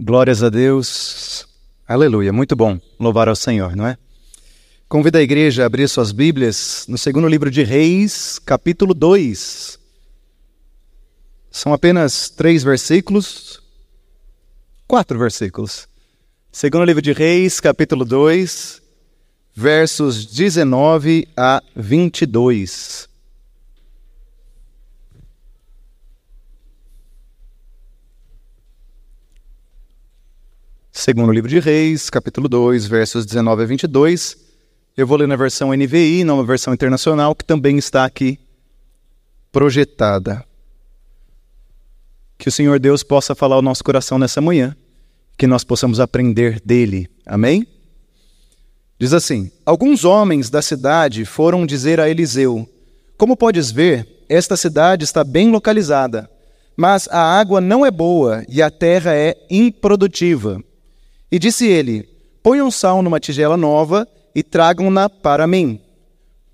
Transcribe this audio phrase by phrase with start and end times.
[0.00, 1.44] Glórias a Deus.
[1.86, 2.32] Aleluia.
[2.32, 3.98] Muito bom louvar ao Senhor, não é?
[4.88, 9.76] Convido a igreja a abrir suas Bíblias no segundo livro de Reis, capítulo 2.
[11.50, 13.60] São apenas três versículos.
[14.86, 15.88] Quatro versículos.
[16.52, 18.80] Segundo livro de Reis, capítulo 2,
[19.52, 23.07] versos 19 a 22.
[31.00, 34.36] Segundo livro de Reis, capítulo 2, versos 19 a 22.
[34.96, 38.36] Eu vou ler na versão NVI, numa versão internacional, que também está aqui
[39.52, 40.44] projetada.
[42.36, 44.74] Que o Senhor Deus possa falar ao nosso coração nessa manhã,
[45.36, 47.08] que nós possamos aprender dele.
[47.24, 47.64] Amém?
[48.98, 52.68] Diz assim: Alguns homens da cidade foram dizer a Eliseu:
[53.16, 56.28] Como podes ver, esta cidade está bem localizada,
[56.76, 60.60] mas a água não é boa e a terra é improdutiva.
[61.30, 62.08] E disse ele:
[62.42, 65.80] Ponham sal numa tigela nova e tragam-na para mim.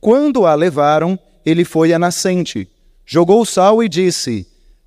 [0.01, 2.69] Quando a levaram, ele foi à nascente,
[3.07, 4.47] jogou o sal e disse: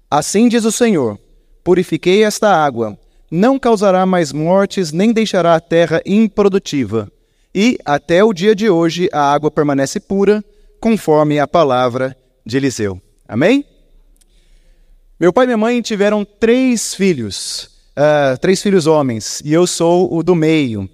[0.09, 1.17] Assim diz o Senhor:
[1.64, 2.98] Purifiquei esta água,
[3.31, 7.11] não causará mais mortes, nem deixará a terra improdutiva.
[7.56, 10.44] E até o dia de hoje a água permanece pura,
[10.80, 13.02] conforme a palavra de Eliseu.
[13.28, 13.66] Amém?
[15.20, 20.14] Meu pai e minha mãe tiveram três filhos uh, três filhos homens, e eu sou
[20.14, 20.88] o do meio.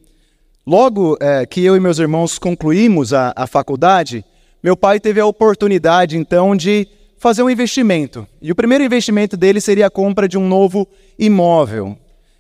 [0.66, 4.24] Logo uh, que eu e meus irmãos concluímos a, a faculdade,
[4.64, 6.88] meu pai teve a oportunidade, então, de
[7.18, 8.26] fazer um investimento.
[8.42, 10.88] E o primeiro investimento dele seria a compra de um novo
[11.20, 11.98] imóvel.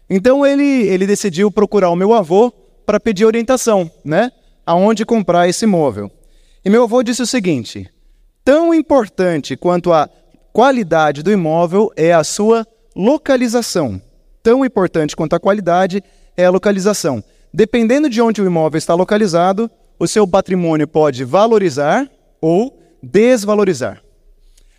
[0.09, 2.51] Então ele, ele decidiu procurar o meu avô
[2.85, 4.31] para pedir orientação, né?
[4.65, 6.11] Aonde comprar esse imóvel.
[6.63, 7.89] E meu avô disse o seguinte:
[8.43, 10.09] tão importante quanto a
[10.51, 14.01] qualidade do imóvel é a sua localização
[14.43, 16.03] tão importante quanto a qualidade
[16.37, 17.23] é a localização.
[17.53, 22.09] Dependendo de onde o imóvel está localizado, o seu patrimônio pode valorizar
[22.41, 24.03] ou desvalorizar.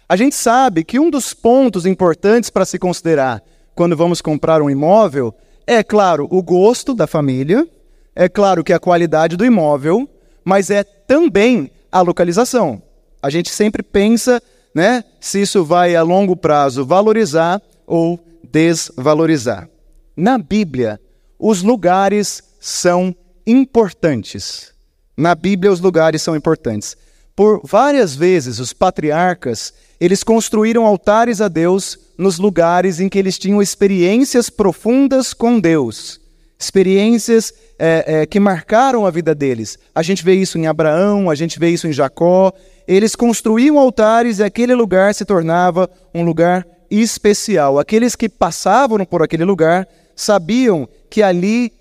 [0.09, 3.43] A gente sabe que um dos pontos importantes para se considerar
[3.75, 5.35] quando vamos comprar um imóvel
[5.67, 7.67] é, claro, o gosto da família,
[8.15, 10.09] é claro que a qualidade do imóvel,
[10.45, 12.83] mas é também a localização.
[13.23, 14.43] A gente sempre pensa
[14.75, 18.21] né, se isso vai a longo prazo valorizar ou
[18.51, 19.69] desvalorizar.
[20.17, 21.01] Na Bíblia,
[21.39, 23.15] os lugares são
[23.47, 24.73] importantes.
[25.17, 26.97] Na Bíblia, os lugares são importantes.
[27.37, 33.39] Por várias vezes, os patriarcas eles construíram altares a Deus nos lugares em que eles
[33.39, 36.21] tinham experiências profundas com Deus,
[36.59, 39.79] experiências é, é, que marcaram a vida deles.
[39.95, 42.53] A gente vê isso em Abraão, a gente vê isso em Jacó.
[42.87, 47.79] Eles construíam altares e aquele lugar se tornava um lugar especial.
[47.79, 51.73] Aqueles que passavam por aquele lugar sabiam que ali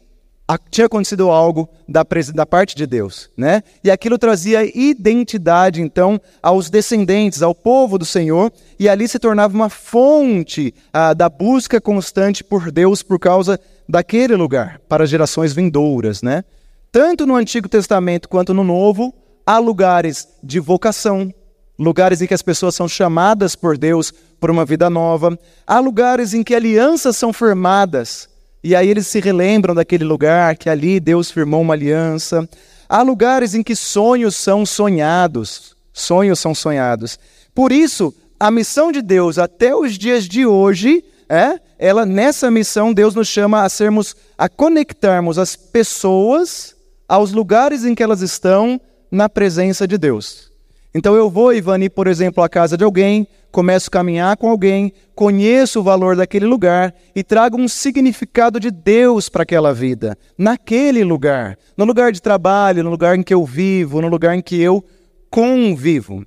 [0.70, 3.64] tinha acontecido algo da, da, parte de Deus, né?
[3.84, 9.54] E aquilo trazia identidade, então, aos descendentes, ao povo do Senhor, e ali se tornava
[9.54, 16.22] uma fonte ah, da busca constante por Deus por causa daquele lugar, para gerações vindouras,
[16.22, 16.44] né?
[16.92, 19.14] Tanto no Antigo Testamento quanto no Novo,
[19.46, 21.34] há lugares de vocação,
[21.78, 25.38] lugares em que as pessoas são chamadas por Deus por uma vida nova.
[25.66, 28.30] Há lugares em que alianças são firmadas
[28.64, 32.48] e aí eles se relembram daquele lugar que ali Deus firmou uma aliança.
[32.88, 37.20] Há lugares em que sonhos são sonhados, sonhos são sonhados.
[37.54, 42.94] Por isso, a missão de Deus até os dias de hoje é, ela nessa missão
[42.94, 46.74] Deus nos chama a sermos a conectarmos as pessoas
[47.08, 48.80] aos lugares em que elas estão
[49.12, 50.53] na presença de Deus.
[50.96, 54.94] Então eu vou, Ivani, por exemplo, à casa de alguém, começo a caminhar com alguém,
[55.16, 61.04] conheço o valor daquele lugar e trago um significado de Deus para aquela vida, naquele
[61.04, 64.62] lugar, no lugar de trabalho, no lugar em que eu vivo, no lugar em que
[64.62, 64.84] eu
[65.32, 66.24] convivo.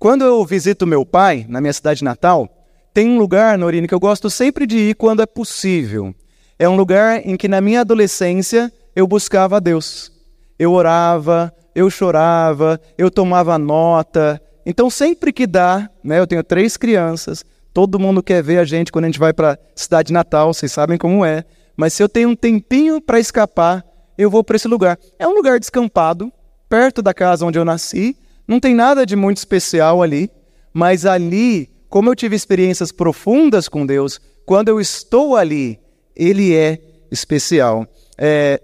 [0.00, 2.48] Quando eu visito meu pai, na minha cidade natal,
[2.92, 6.12] tem um lugar, Norine, que eu gosto sempre de ir quando é possível.
[6.58, 10.10] É um lugar em que na minha adolescência eu buscava a Deus.
[10.58, 14.42] Eu orava, eu chorava, eu tomava nota.
[14.66, 18.90] Então, sempre que dá, né, eu tenho três crianças, todo mundo quer ver a gente
[18.90, 21.44] quando a gente vai para a cidade natal, vocês sabem como é.
[21.76, 23.84] Mas se eu tenho um tempinho para escapar,
[24.16, 24.98] eu vou para esse lugar.
[25.20, 26.32] É um lugar descampado,
[26.68, 28.16] perto da casa onde eu nasci,
[28.46, 30.28] não tem nada de muito especial ali,
[30.72, 35.78] mas ali, como eu tive experiências profundas com Deus, quando eu estou ali,
[36.16, 37.86] Ele é especial.
[38.18, 38.60] É,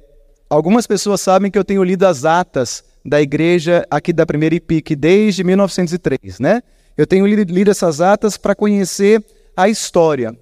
[0.50, 4.96] algumas pessoas sabem que eu tenho lido as atas da igreja aqui da primeira IPIC
[4.96, 6.62] desde 1903, né?
[6.96, 9.22] Eu tenho lido, essas atas para conhecer
[9.56, 10.36] a história.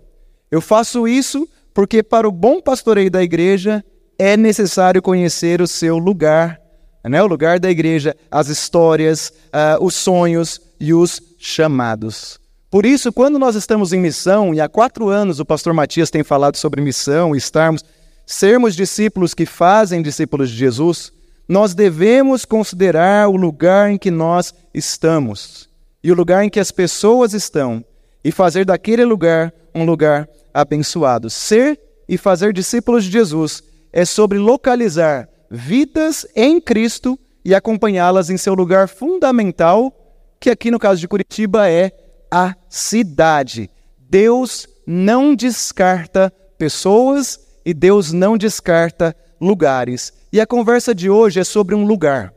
[0.51, 3.83] Eu faço isso porque para o bom pastoreio da igreja
[4.19, 6.61] é necessário conhecer o seu lugar,
[7.03, 7.23] né?
[7.23, 12.39] o lugar da igreja, as histórias, uh, os sonhos e os chamados.
[12.71, 16.23] Por isso, quando nós estamos em missão, e há quatro anos o pastor Matias tem
[16.23, 17.83] falado sobre missão, estarmos,
[18.27, 21.13] sermos discípulos que fazem discípulos de Jesus,
[21.53, 25.69] nós devemos considerar o lugar em que nós estamos
[26.03, 27.85] e o lugar em que as pessoas estão
[28.25, 31.29] e fazer daquele lugar um lugar abençoado.
[31.29, 31.79] Ser
[32.09, 33.63] e fazer discípulos de Jesus
[33.93, 39.95] é sobre localizar vidas em Cristo e acompanhá-las em seu lugar fundamental,
[40.41, 41.93] que aqui no caso de Curitiba é
[42.31, 43.69] a cidade.
[43.99, 50.13] Deus não descarta pessoas e Deus não descarta lugares.
[50.33, 52.33] E a conversa de hoje é sobre um lugar.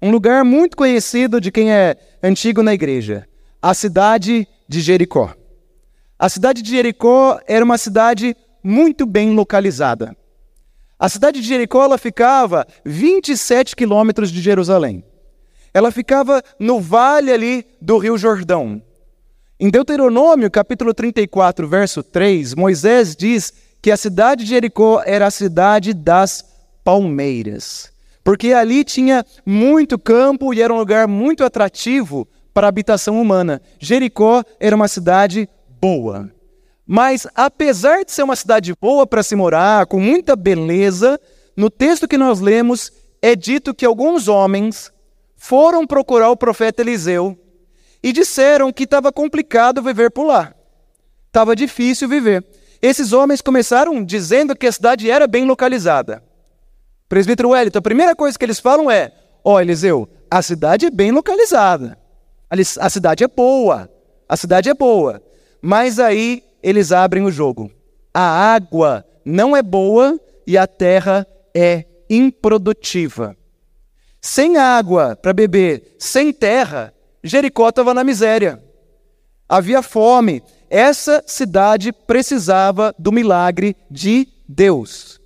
[0.00, 3.26] Um lugar muito conhecido de quem é antigo na igreja,
[3.60, 5.34] a cidade de Jericó.
[6.18, 10.16] A cidade de Jericó era uma cidade muito bem localizada.
[10.98, 15.04] A cidade de Jericó ela ficava 27 quilômetros de Jerusalém.
[15.72, 18.80] Ela ficava no vale ali do Rio Jordão.
[19.58, 23.52] Em Deuteronômio, capítulo 34, verso 3, Moisés diz
[23.84, 26.42] que a cidade de Jericó era a cidade das
[26.82, 27.92] palmeiras,
[28.24, 33.60] porque ali tinha muito campo e era um lugar muito atrativo para a habitação humana.
[33.78, 36.32] Jericó era uma cidade boa.
[36.86, 41.20] Mas, apesar de ser uma cidade boa para se morar, com muita beleza,
[41.54, 42.90] no texto que nós lemos
[43.20, 44.90] é dito que alguns homens
[45.36, 47.38] foram procurar o profeta Eliseu
[48.02, 50.54] e disseram que estava complicado viver por lá.
[51.26, 52.42] Estava difícil viver.
[52.80, 56.22] Esses homens começaram dizendo que a cidade era bem localizada.
[57.08, 59.12] Presbítero Wellington, a primeira coisa que eles falam é:
[59.42, 61.98] Ó, oh, Eliseu, a cidade é bem localizada.
[62.80, 63.90] A cidade é boa.
[64.28, 65.22] A cidade é boa.
[65.60, 67.70] Mas aí eles abrem o jogo.
[68.12, 73.36] A água não é boa e a terra é improdutiva.
[74.20, 78.62] Sem água para beber, sem terra, Jericó estava na miséria.
[79.48, 80.42] Havia fome.
[80.74, 85.20] Essa cidade precisava do milagre de Deus.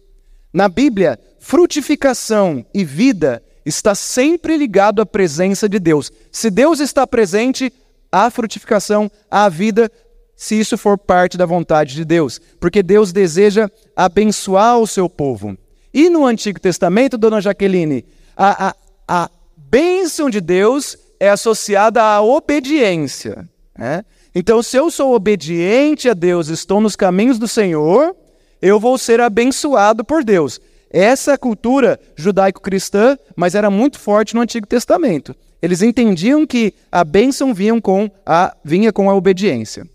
[0.52, 6.12] Na Bíblia, frutificação e vida está sempre ligado à presença de Deus.
[6.30, 7.72] Se Deus está presente,
[8.12, 9.90] há frutificação, há vida,
[10.36, 15.56] se isso for parte da vontade de Deus, porque Deus deseja abençoar o seu povo.
[15.94, 18.04] E no Antigo Testamento, dona Jaqueline,
[18.36, 18.74] a, a,
[19.08, 23.48] a bênção de Deus é associada à obediência.
[23.78, 24.04] Né?
[24.34, 28.14] Então, se eu sou obediente a Deus, estou nos caminhos do Senhor,
[28.60, 30.60] eu vou ser abençoado por Deus.
[30.90, 35.34] Essa cultura judaico-cristã, mas era muito forte no Antigo Testamento.
[35.60, 39.86] Eles entendiam que a bênção vinha com a, vinha com a obediência.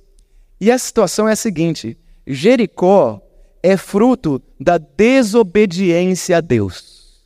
[0.59, 1.97] E a situação é a seguinte:
[2.27, 3.21] Jericó
[3.61, 7.21] é fruto da desobediência a Deus.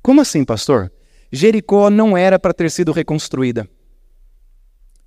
[0.00, 0.92] Como assim, pastor?
[1.30, 3.68] Jericó não era para ter sido reconstruída.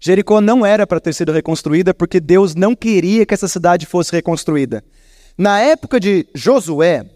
[0.06, 4.12] Jericó não era para ter sido reconstruída porque Deus não queria que essa cidade fosse
[4.12, 4.84] reconstruída.
[5.36, 7.10] Na época de Josué,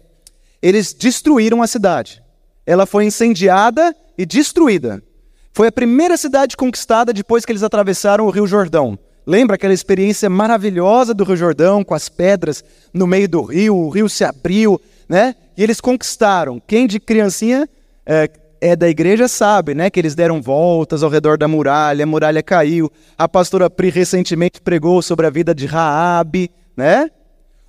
[0.60, 2.20] eles destruíram a cidade.
[2.66, 5.00] Ela foi incendiada e destruída.
[5.52, 8.98] Foi a primeira cidade conquistada depois que eles atravessaram o Rio Jordão.
[9.24, 13.88] Lembra aquela experiência maravilhosa do Rio Jordão, com as pedras no meio do rio, o
[13.88, 15.36] rio se abriu, né?
[15.56, 16.60] E eles conquistaram.
[16.66, 17.70] Quem de criancinha
[18.04, 18.28] é,
[18.60, 22.42] é da igreja sabe, né, que eles deram voltas ao redor da muralha, a muralha
[22.42, 22.92] caiu.
[23.16, 27.10] A pastora Pri recentemente pregou sobre a vida de Raabe, né?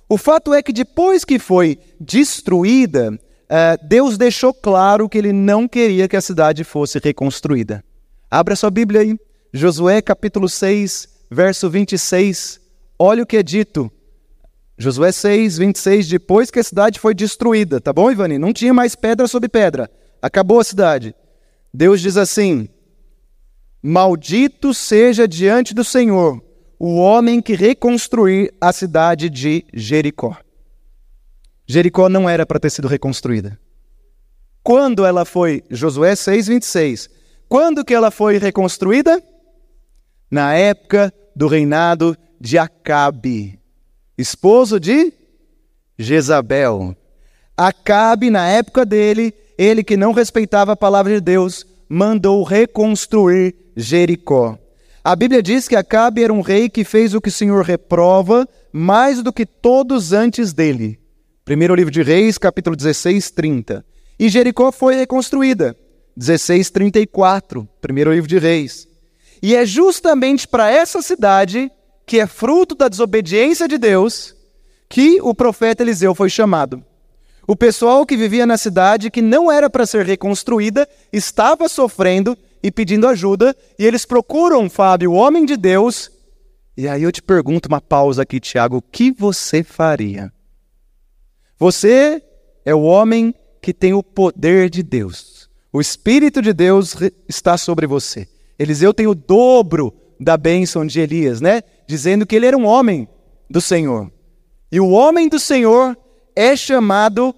[0.08, 5.66] O fato é que depois que foi destruída, uh, Deus deixou claro que ele não
[5.66, 7.82] queria que a cidade fosse reconstruída.
[8.30, 9.16] Abra sua Bíblia aí,
[9.54, 12.60] Josué capítulo 6, verso 26.
[12.98, 13.90] Olha o que é dito.
[14.76, 18.38] Josué 6, 26, depois que a cidade foi destruída, tá bom, Ivani?
[18.38, 19.90] Não tinha mais pedra sobre pedra.
[20.22, 21.14] Acabou a cidade.
[21.74, 22.68] Deus diz assim:
[23.82, 26.40] Maldito seja diante do Senhor
[26.78, 30.36] o homem que reconstruir a cidade de Jericó.
[31.66, 33.58] Jericó não era para ter sido reconstruída.
[34.62, 37.10] Quando ela foi, Josué 6:26.
[37.48, 39.22] Quando que ela foi reconstruída?
[40.30, 43.58] Na época do reinado de Acabe,
[44.16, 45.12] esposo de
[45.98, 46.96] Jezabel.
[47.56, 54.58] Acabe, na época dele, ele que não respeitava a palavra de Deus, mandou reconstruir Jericó.
[55.04, 58.48] A Bíblia diz que Acabe era um rei que fez o que o Senhor reprova
[58.72, 60.98] mais do que todos antes dele.
[61.44, 63.84] Primeiro livro de Reis, capítulo 16, 30.
[64.18, 65.76] E Jericó foi reconstruída.
[66.16, 67.68] 16, 34.
[67.80, 68.86] Primeiro livro de Reis.
[69.42, 71.70] E é justamente para essa cidade,
[72.06, 74.36] que é fruto da desobediência de Deus,
[74.88, 76.84] que o profeta Eliseu foi chamado.
[77.46, 82.70] O pessoal que vivia na cidade, que não era para ser reconstruída, estava sofrendo e
[82.70, 86.10] pedindo ajuda, e eles procuram Fábio, o homem de Deus.
[86.76, 90.32] E aí eu te pergunto uma pausa aqui, Tiago: o que você faria?
[91.58, 92.22] Você
[92.64, 95.48] é o homem que tem o poder de Deus.
[95.72, 96.96] O Espírito de Deus
[97.28, 98.28] está sobre você.
[98.58, 101.62] Eliseu tem o dobro da bênção de Elias, né?
[101.86, 103.08] Dizendo que ele era um homem
[103.50, 104.10] do Senhor.
[104.70, 105.96] E o homem do Senhor
[106.34, 107.34] é chamado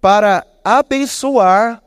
[0.00, 1.82] para abençoar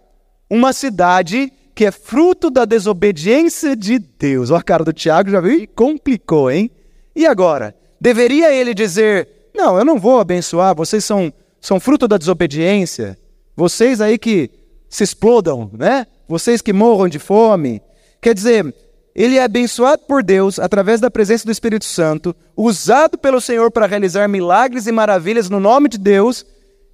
[0.50, 4.52] uma cidade que é fruto da desobediência de Deus.
[4.52, 5.68] Olha a cara do Tiago, já viu?
[5.76, 6.70] Complicou, hein?
[7.16, 7.76] E agora?
[8.00, 13.18] Deveria ele dizer: Não, eu não vou abençoar, vocês são, são fruto da desobediência.
[13.56, 14.50] Vocês aí que
[14.90, 16.06] se explodam, né?
[16.28, 17.82] Vocês que morram de fome.
[18.22, 18.74] Quer dizer,
[19.14, 23.86] ele é abençoado por Deus através da presença do Espírito Santo, usado pelo Senhor para
[23.86, 26.46] realizar milagres e maravilhas no nome de Deus,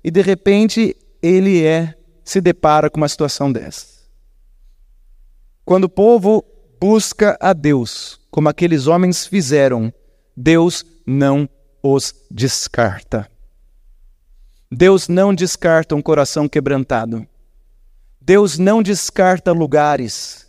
[0.03, 1.93] e de repente ele é
[2.23, 3.97] se depara com uma situação dessa.
[5.63, 6.43] Quando o povo
[6.79, 9.93] busca a Deus, como aqueles homens fizeram,
[10.35, 11.47] Deus não
[11.81, 13.29] os descarta.
[14.71, 17.25] Deus não descarta um coração quebrantado.
[18.19, 20.46] Deus não descarta lugares.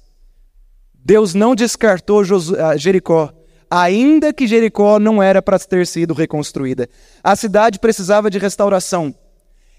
[1.08, 2.20] Deus não descartou
[2.58, 3.32] ah, Jericó,
[3.70, 6.86] ainda que Jericó não era para ter sido reconstruída.
[7.24, 9.14] A cidade precisava de restauração.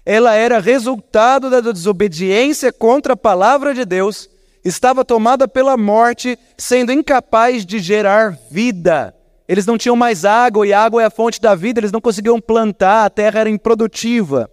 [0.04, 4.28] Ela era resultado da desobediência contra a palavra de Deus,
[4.64, 9.14] estava tomada pela morte, sendo incapaz de gerar vida.
[9.46, 12.40] Eles não tinham mais água, e água é a fonte da vida, eles não conseguiam
[12.40, 14.50] plantar, a terra era improdutiva.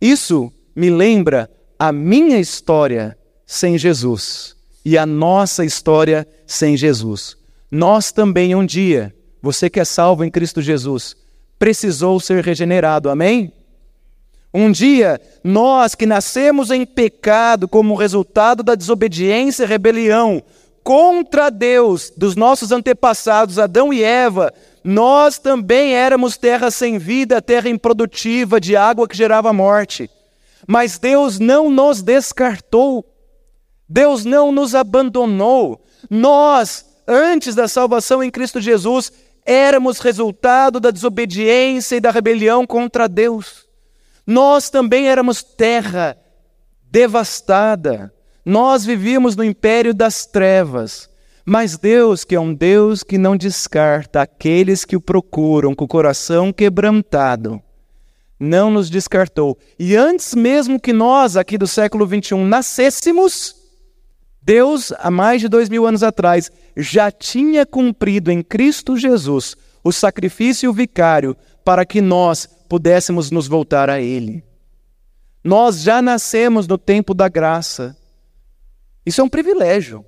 [0.00, 4.56] Isso me lembra a minha história sem Jesus
[4.88, 7.36] e a nossa história sem Jesus.
[7.70, 11.14] Nós também um dia, você que é salvo em Cristo Jesus,
[11.58, 13.52] precisou ser regenerado, amém?
[14.52, 20.42] Um dia, nós que nascemos em pecado como resultado da desobediência e rebelião
[20.82, 27.68] contra Deus dos nossos antepassados, Adão e Eva, nós também éramos terra sem vida, terra
[27.68, 30.08] improdutiva, de água que gerava morte.
[30.66, 33.04] Mas Deus não nos descartou,
[33.88, 35.84] Deus não nos abandonou.
[36.10, 39.10] Nós, antes da salvação em Cristo Jesus,
[39.46, 43.66] éramos resultado da desobediência e da rebelião contra Deus.
[44.26, 46.18] Nós também éramos terra
[46.90, 48.12] devastada.
[48.44, 51.08] Nós vivíamos no império das trevas.
[51.46, 55.88] Mas Deus, que é um Deus que não descarta aqueles que o procuram com o
[55.88, 57.62] coração quebrantado,
[58.38, 59.56] não nos descartou.
[59.78, 63.56] E antes mesmo que nós, aqui do século 21, nascêssemos,
[64.48, 69.92] Deus, há mais de dois mil anos atrás, já tinha cumprido em Cristo Jesus o
[69.92, 74.42] sacrifício vicário para que nós pudéssemos nos voltar a Ele.
[75.44, 77.94] Nós já nascemos no tempo da graça.
[79.04, 80.02] Isso é um privilégio.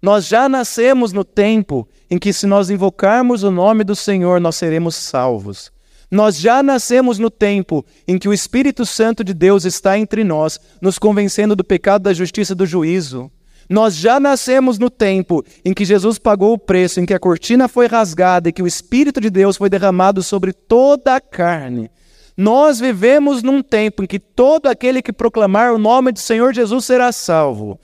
[0.00, 4.56] Nós já nascemos no tempo em que, se nós invocarmos o nome do Senhor, nós
[4.56, 5.70] seremos salvos.
[6.10, 10.58] Nós já nascemos no tempo em que o Espírito Santo de Deus está entre nós,
[10.80, 13.30] nos convencendo do pecado, da justiça e do juízo.
[13.68, 17.66] Nós já nascemos no tempo em que Jesus pagou o preço, em que a cortina
[17.68, 21.90] foi rasgada e que o Espírito de Deus foi derramado sobre toda a carne.
[22.36, 26.84] Nós vivemos num tempo em que todo aquele que proclamar o nome do Senhor Jesus
[26.84, 27.80] será salvo.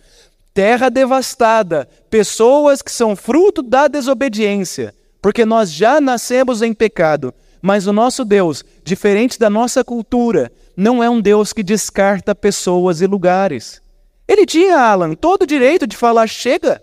[0.53, 7.33] Terra devastada, pessoas que são fruto da desobediência, porque nós já nascemos em pecado.
[7.63, 13.01] Mas o nosso Deus, diferente da nossa cultura, não é um Deus que descarta pessoas
[13.01, 13.81] e lugares.
[14.27, 16.83] Ele tinha, Alan, todo o direito de falar: chega,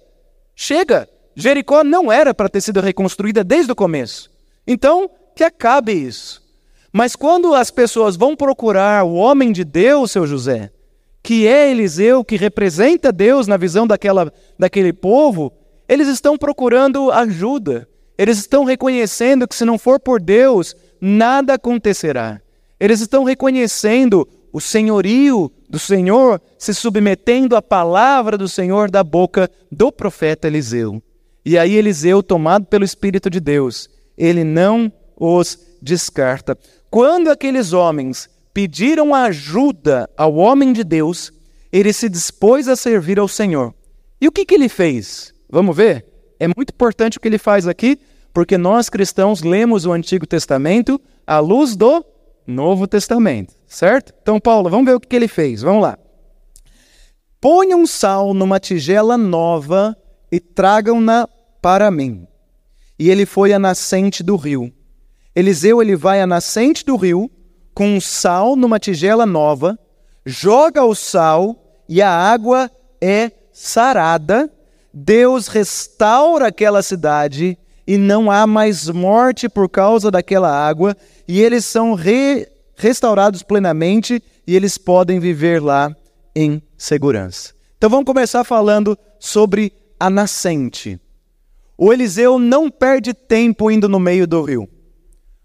[0.55, 1.09] chega.
[1.35, 4.29] Jericó não era para ter sido reconstruída desde o começo.
[4.67, 6.43] Então, que acabe isso.
[6.91, 10.71] Mas quando as pessoas vão procurar o homem de Deus, seu José,
[11.23, 15.53] que é Eliseu, que representa Deus na visão daquela, daquele povo,
[15.87, 17.87] eles estão procurando ajuda.
[18.17, 22.41] Eles estão reconhecendo que se não for por Deus, nada acontecerá.
[22.79, 29.49] Eles estão reconhecendo o senhorio do Senhor, se submetendo à palavra do Senhor da boca
[29.71, 31.01] do profeta Eliseu.
[31.45, 36.57] E aí Eliseu, tomado pelo Espírito de Deus, ele não os descarta.
[36.89, 41.31] Quando aqueles homens pediram ajuda ao homem de Deus,
[41.71, 43.73] ele se dispôs a servir ao Senhor.
[44.19, 45.33] E o que, que ele fez?
[45.49, 46.05] Vamos ver?
[46.39, 47.99] É muito importante o que ele faz aqui,
[48.33, 52.03] porque nós cristãos lemos o Antigo Testamento à luz do
[52.49, 54.11] Novo Testamento, certo?
[54.21, 55.61] Então, Paulo, vamos ver o que, ele fez.
[55.61, 55.99] Vamos lá.
[57.39, 59.95] Ponham sal numa tigela nova
[60.31, 61.29] e tragam-na
[61.61, 62.27] para mim.
[62.97, 64.73] E ele foi à nascente do rio.
[65.35, 67.29] Eliseu ele vai à nascente do rio
[67.73, 69.77] com um sal numa tigela nova,
[70.25, 71.55] joga o sal
[71.87, 74.51] e a água é sarada.
[74.91, 77.57] Deus restaura aquela cidade
[77.89, 80.95] e não há mais morte por causa daquela água,
[81.31, 85.95] e eles são re restaurados plenamente e eles podem viver lá
[86.35, 87.53] em segurança.
[87.77, 90.99] Então vamos começar falando sobre a nascente.
[91.77, 94.67] O Eliseu não perde tempo indo no meio do rio.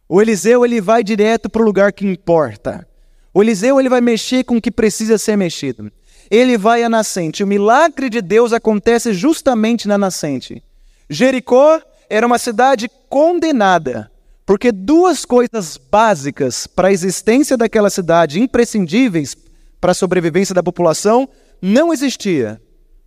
[0.08, 2.88] O Eliseu ele vai direto para o lugar que importa.
[3.34, 5.92] O Eliseu ele vai mexer com o que precisa ser mexido.
[6.30, 7.44] Ele vai à nascente.
[7.44, 10.62] O milagre de Deus acontece justamente na nascente.
[11.10, 14.10] Jericó era uma cidade condenada,
[14.46, 19.36] porque duas coisas básicas para a existência daquela cidade, imprescindíveis
[19.80, 21.28] para a sobrevivência da população,
[21.60, 22.60] não existia.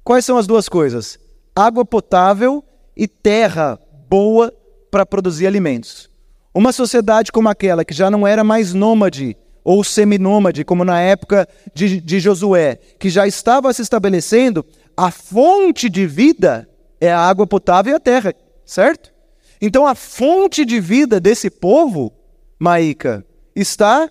[0.03, 1.20] Quais são as duas coisas?
[1.56, 2.63] Água potável
[2.96, 3.79] e terra
[4.10, 4.53] boa
[4.89, 6.10] para produzir alimentos.
[6.53, 11.48] Uma sociedade como aquela, que já não era mais nômade ou seminômade, como na época
[11.74, 14.65] de, de Josué, que já estava se estabelecendo,
[14.96, 16.67] a fonte de vida
[17.00, 18.34] é a água potável e a terra,
[18.65, 19.12] certo?
[19.61, 22.13] Então a fonte de vida desse povo,
[22.59, 24.09] Maíca, está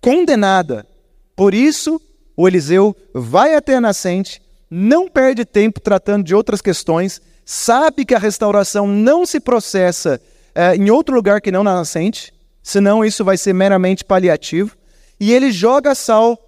[0.00, 0.86] condenada.
[1.34, 2.00] Por isso,
[2.36, 8.14] o Eliseu vai até a nascente, não perde tempo tratando de outras questões, sabe que
[8.14, 10.20] a restauração não se processa
[10.54, 12.32] é, em outro lugar que não na nascente,
[12.62, 14.76] senão isso vai ser meramente paliativo.
[15.18, 16.38] E ele joga sal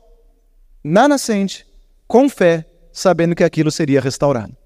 [0.83, 1.67] na nascente,
[2.07, 4.57] com fé, sabendo que aquilo seria restaurado.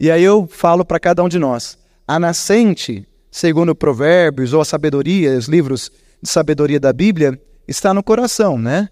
[0.00, 3.06] E aí eu falo para cada um de nós: a nascente,
[3.38, 5.90] segundo Provérbios ou a sabedoria, os livros
[6.22, 8.88] de sabedoria da Bíblia, está no coração, né?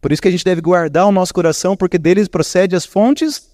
[0.00, 3.48] Por isso que a gente deve guardar o nosso coração, porque deles procede as fontes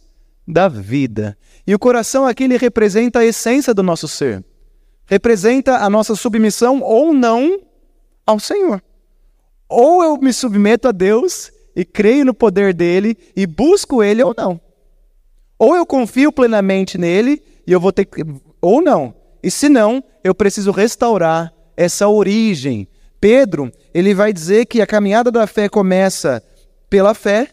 [0.46, 1.36] da vida.
[1.66, 4.44] E o coração aqui ele representa a essência do nosso ser
[5.12, 7.60] representa a nossa submissão ou não
[8.26, 8.82] ao Senhor.
[9.68, 14.34] Ou eu me submeto a Deus e creio no poder dele e busco ele ou
[14.34, 14.58] não.
[15.58, 18.24] Ou eu confio plenamente nele e eu vou ter que.
[18.60, 19.14] Ou não.
[19.42, 22.88] E se não, eu preciso restaurar essa origem.
[23.20, 26.42] Pedro, ele vai dizer que a caminhada da fé começa
[26.90, 27.48] pela fé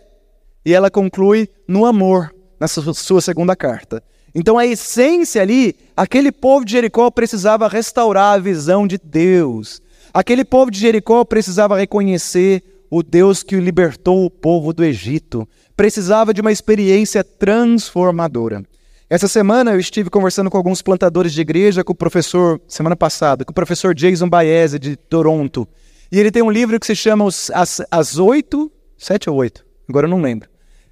[0.66, 4.04] e ela conclui no amor, na sua segunda carta.
[4.34, 9.82] Então a essência ali, aquele povo de Jericó precisava restaurar a visão de Deus.
[10.14, 15.48] Aquele povo de Jericó precisava reconhecer o Deus que libertou o povo do Egito.
[15.76, 18.64] Precisava de uma experiência transformadora.
[19.10, 23.44] Essa semana eu estive conversando com alguns plantadores de igreja, com o professor, semana passada,
[23.44, 25.68] com o professor Jason Baez, de Toronto.
[26.12, 30.06] E ele tem um livro que se chama As, As Oito, Sete ou Oito, agora
[30.06, 30.50] eu não lembro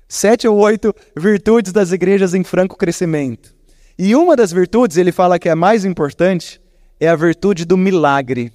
[0.08, 3.54] sete ou oito virtudes das igrejas em franco crescimento.
[4.00, 6.62] E uma das virtudes, ele fala que é a mais importante,
[7.00, 8.54] é a virtude do milagre.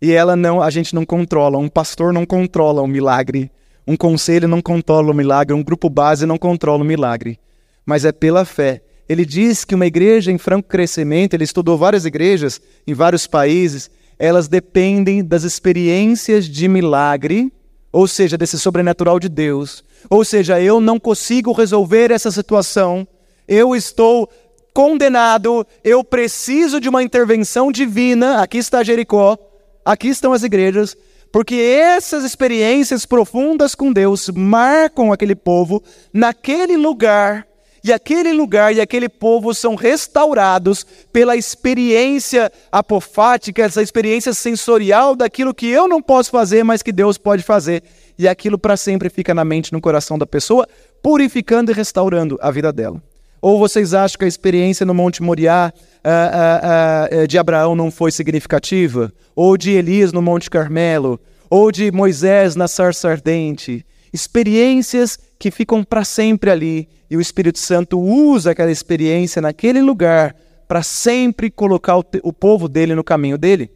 [0.00, 3.50] E ela não, a gente não controla, um pastor não controla o milagre,
[3.86, 7.38] um conselho não controla o milagre, um grupo base não controla o milagre,
[7.86, 8.82] mas é pela fé.
[9.08, 13.88] Ele diz que uma igreja em franco crescimento, ele estudou várias igrejas em vários países,
[14.18, 17.52] elas dependem das experiências de milagre,
[17.92, 23.06] ou seja, desse sobrenatural de Deus, ou seja, eu não consigo resolver essa situação,
[23.46, 24.28] eu estou
[24.74, 28.42] condenado, eu preciso de uma intervenção divina.
[28.42, 29.38] Aqui está Jericó,
[29.84, 30.96] aqui estão as igrejas,
[31.32, 37.46] porque essas experiências profundas com Deus marcam aquele povo naquele lugar
[37.86, 45.54] e aquele lugar e aquele povo são restaurados pela experiência apofática, essa experiência sensorial daquilo
[45.54, 47.82] que eu não posso fazer, mas que Deus pode fazer.
[48.18, 50.66] E aquilo para sempre fica na mente, no coração da pessoa,
[51.00, 53.00] purificando e restaurando a vida dela.
[53.40, 57.92] Ou vocês acham que a experiência no Monte Moriá uh, uh, uh, de Abraão não
[57.92, 59.12] foi significativa?
[59.36, 61.20] Ou de Elias no Monte Carmelo?
[61.48, 63.86] Ou de Moisés na sarça ardente?
[64.12, 70.34] Experiências que ficam para sempre ali e o Espírito Santo usa aquela experiência naquele lugar
[70.66, 73.70] para sempre colocar o, o povo dele no caminho dele.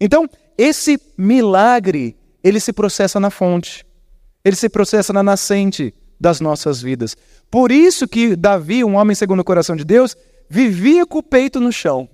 [0.00, 3.84] Então, esse milagre, ele se processa na fonte.
[4.44, 7.16] Ele se processa na nascente das nossas vidas.
[7.50, 10.16] Por isso que Davi, um homem segundo o coração de Deus,
[10.48, 12.08] vivia com o peito no chão.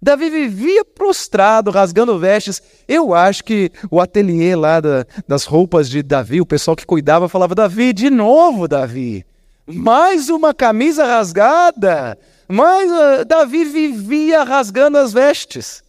[0.00, 2.62] Davi vivia prostrado, rasgando vestes.
[2.86, 7.28] Eu acho que o ateliê lá da, das roupas de Davi, o pessoal que cuidava,
[7.28, 9.26] falava: Davi, de novo, Davi,
[9.66, 12.16] mais uma camisa rasgada.
[12.48, 15.82] Mas uh, Davi vivia rasgando as vestes.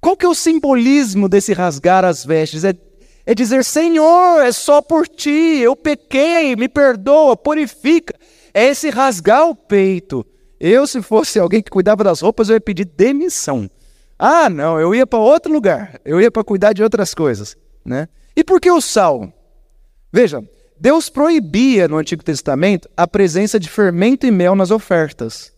[0.00, 2.64] Qual que é o simbolismo desse rasgar as vestes?
[2.64, 2.72] É,
[3.26, 8.14] é dizer, Senhor, é só por ti, eu pequei, me perdoa, purifica.
[8.54, 10.24] É esse rasgar o peito.
[10.60, 13.70] Eu, se fosse alguém que cuidava das roupas, eu ia pedir demissão.
[14.18, 18.08] Ah, não, eu ia para outro lugar, eu ia para cuidar de outras coisas, né?
[18.34, 19.32] E por que o sal?
[20.12, 20.42] Veja,
[20.80, 25.52] Deus proibia no Antigo Testamento a presença de fermento e mel nas ofertas.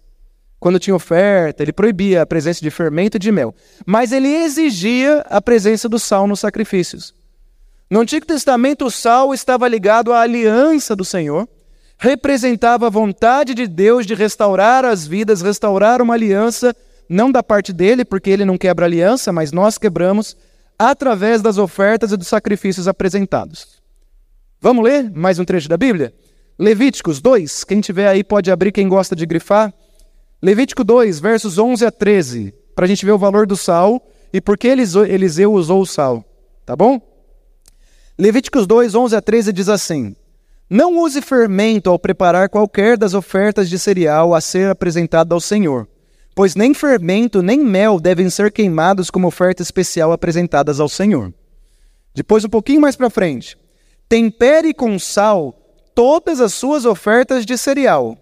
[0.58, 3.54] Quando tinha oferta, ele proibia a presença de fermento e de mel,
[3.86, 7.14] mas ele exigia a presença do sal nos sacrifícios.
[7.90, 11.48] No Antigo Testamento, o sal estava ligado à aliança do Senhor,
[12.00, 16.74] representava a vontade de Deus de restaurar as vidas, restaurar uma aliança
[17.06, 20.34] não da parte dele, porque ele não quebra aliança, mas nós quebramos
[20.78, 23.82] através das ofertas e dos sacrifícios apresentados.
[24.58, 26.14] Vamos ler mais um trecho da Bíblia?
[26.58, 29.70] Levíticos 2, quem tiver aí pode abrir, quem gosta de grifar.
[30.40, 34.40] Levítico 2, versos 11 a 13, para a gente ver o valor do sal e
[34.40, 36.24] por que Eliseu usou o sal,
[36.64, 36.98] tá bom?
[38.18, 40.16] Levíticos 2, 11 a 13 diz assim:
[40.70, 45.86] Não use fermento ao preparar qualquer das ofertas de cereal a ser apresentado ao Senhor
[46.34, 51.34] pois nem fermento nem mel devem ser queimados como oferta especial apresentadas ao Senhor.
[52.14, 53.58] Depois, um pouquinho mais para frente,
[54.08, 55.54] tempere com sal
[55.94, 58.16] todas as suas ofertas de cereal.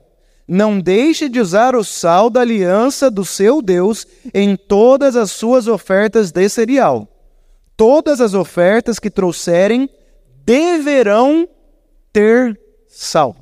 [0.47, 5.69] Não deixe de usar o sal da aliança do seu Deus em todas as suas
[5.69, 7.07] ofertas de cereal.
[7.77, 9.89] Todas as ofertas que trouxerem
[10.45, 11.49] deverão
[12.13, 13.37] ter sal.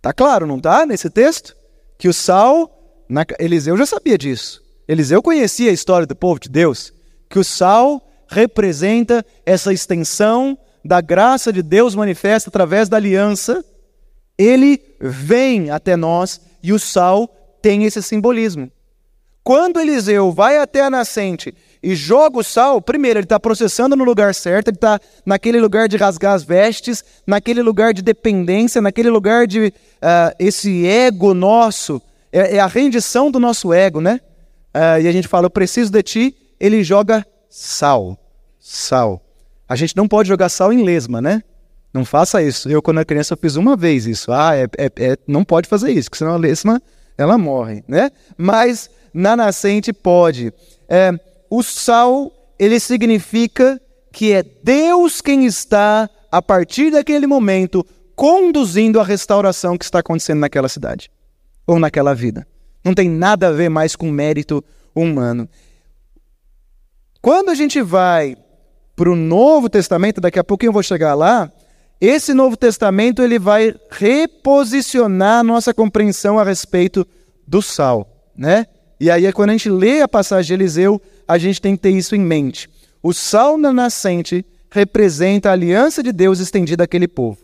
[0.00, 0.84] Tá claro, não tá?
[0.84, 1.56] Nesse texto?
[1.96, 2.70] Que o sal
[3.08, 4.62] na, Eliseu já sabia disso.
[4.86, 6.92] Eliseu conhecia a história do povo de Deus,
[7.28, 13.64] que o sal representa essa extensão da graça de Deus manifesta através da aliança.
[14.36, 17.28] Ele vem até nós e o sal
[17.62, 18.70] tem esse simbolismo.
[19.42, 24.04] Quando Eliseu vai até a nascente e joga o sal, primeiro, ele está processando no
[24.04, 29.10] lugar certo, ele está naquele lugar de rasgar as vestes, naquele lugar de dependência, naquele
[29.10, 32.00] lugar de uh, esse ego nosso
[32.32, 34.20] é, é a rendição do nosso ego, né?
[34.74, 38.18] Uh, e a gente fala, eu preciso de ti, ele joga sal.
[38.58, 39.22] Sal.
[39.68, 41.42] A gente não pode jogar sal em lesma, né?
[41.92, 42.68] Não faça isso.
[42.68, 44.32] Eu, quando era criança, fiz uma vez isso.
[44.32, 46.82] Ah, é, é, é não pode fazer isso, porque senão a lesma,
[47.16, 48.10] ela morre, né?
[48.36, 50.52] Mas na nascente pode.
[50.88, 51.12] É,
[51.56, 53.80] o sal, ele significa
[54.12, 57.86] que é Deus quem está, a partir daquele momento,
[58.16, 61.10] conduzindo a restauração que está acontecendo naquela cidade
[61.64, 62.46] ou naquela vida.
[62.84, 64.64] Não tem nada a ver mais com mérito
[64.94, 65.48] humano.
[67.22, 68.36] Quando a gente vai
[68.96, 71.50] para o Novo Testamento, daqui a pouquinho eu vou chegar lá,
[72.00, 77.06] esse Novo Testamento ele vai reposicionar nossa compreensão a respeito
[77.46, 78.66] do sal, né?
[78.98, 81.90] E aí quando a gente lê a passagem de Eliseu, a gente tem que ter
[81.90, 82.68] isso em mente.
[83.02, 87.38] O sal na nascente representa a aliança de Deus estendida àquele povo.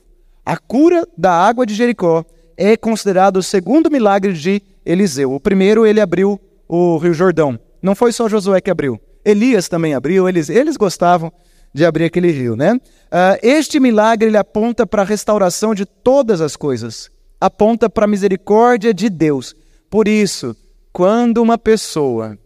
[0.45, 2.25] A cura da água de Jericó
[2.57, 5.33] é considerado o segundo milagre de Eliseu.
[5.33, 7.59] O primeiro, ele abriu o Rio Jordão.
[7.83, 9.01] Não foi só Josué que abriu.
[9.25, 11.33] Elias também abriu, eles, eles gostavam
[11.73, 12.75] de abrir aquele rio, né?
[12.75, 18.09] Uh, este milagre ele aponta para a restauração de todas as coisas, aponta para a
[18.09, 19.55] misericórdia de Deus.
[19.89, 20.57] Por isso,
[20.93, 22.39] quando uma pessoa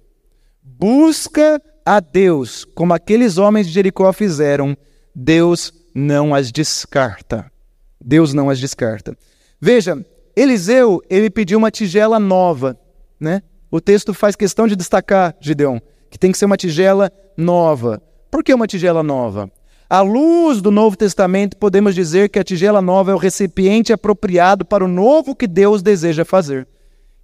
[0.85, 4.77] busca a Deus, como aqueles homens de Jericó fizeram,
[5.15, 7.51] Deus não as descarta.
[7.99, 9.17] Deus não as descarta.
[9.59, 10.05] Veja,
[10.37, 12.79] Eliseu, ele pediu uma tigela nova,
[13.19, 13.41] né?
[13.71, 15.79] O texto faz questão de destacar, Gideon,
[16.11, 18.03] que tem que ser uma tigela nova.
[18.31, 19.51] Por que uma tigela nova?
[19.89, 24.67] À luz do Novo Testamento, podemos dizer que a tigela nova é o recipiente apropriado
[24.67, 26.69] para o novo que Deus deseja fazer.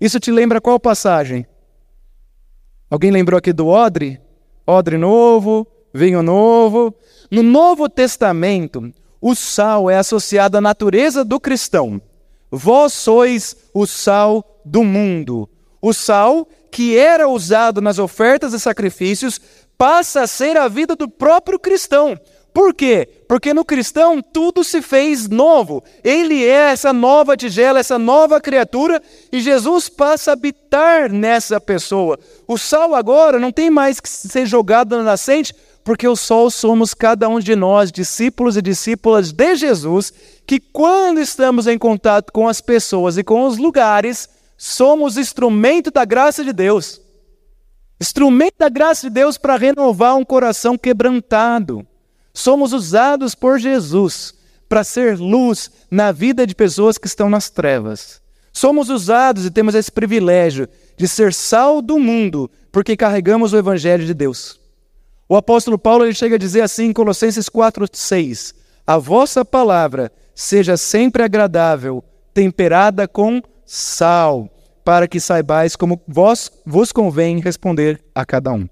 [0.00, 1.44] Isso te lembra qual passagem?
[2.90, 4.20] Alguém lembrou aqui do odre?
[4.66, 6.92] Odre novo, vinho novo.
[7.30, 12.02] No Novo Testamento, o sal é associado à natureza do cristão.
[12.50, 15.48] Vós sois o sal do mundo.
[15.80, 19.40] O sal que era usado nas ofertas e sacrifícios
[19.78, 22.18] passa a ser a vida do próprio cristão.
[22.52, 23.08] Por quê?
[23.28, 25.84] Porque no cristão tudo se fez novo.
[26.02, 32.18] Ele é essa nova tigela, essa nova criatura, e Jesus passa a habitar nessa pessoa.
[32.46, 36.92] O sal agora não tem mais que ser jogado na nascente, porque o sol somos
[36.92, 40.12] cada um de nós, discípulos e discípulas de Jesus,
[40.46, 46.04] que quando estamos em contato com as pessoas e com os lugares, somos instrumento da
[46.04, 47.00] graça de Deus.
[48.00, 51.86] Instrumento da graça de Deus para renovar um coração quebrantado.
[52.32, 54.34] Somos usados por Jesus
[54.68, 58.20] para ser luz na vida de pessoas que estão nas trevas.
[58.52, 64.06] Somos usados e temos esse privilégio de ser sal do mundo, porque carregamos o evangelho
[64.06, 64.60] de Deus.
[65.28, 68.54] O apóstolo Paulo ele chega a dizer assim em Colossenses 4:6:
[68.86, 72.02] A vossa palavra seja sempre agradável,
[72.34, 74.48] temperada com sal,
[74.84, 78.68] para que saibais como vós vos convém responder a cada um.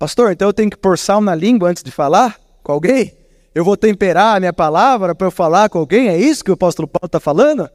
[0.00, 3.12] Pastor, então eu tenho que pôr sal na língua antes de falar com alguém?
[3.54, 6.08] Eu vou temperar a minha palavra para eu falar com alguém?
[6.08, 7.68] É isso que o apóstolo Paulo está falando?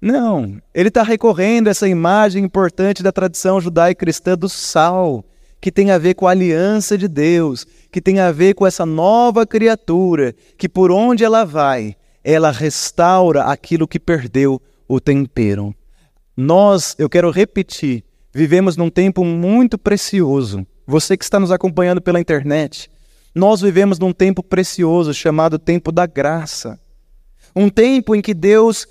[0.00, 5.22] Não, ele está recorrendo a essa imagem importante da tradição judaico-cristã do sal,
[5.60, 8.86] que tem a ver com a aliança de Deus, que tem a ver com essa
[8.86, 15.74] nova criatura, que por onde ela vai, ela restaura aquilo que perdeu o tempero.
[16.34, 20.66] Nós, eu quero repetir, vivemos num tempo muito precioso.
[20.86, 22.90] Você que está nos acompanhando pela internet,
[23.34, 26.78] nós vivemos num tempo precioso chamado tempo da graça.
[27.54, 28.86] Um tempo em que Deus